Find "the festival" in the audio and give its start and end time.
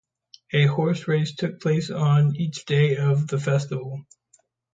3.27-4.03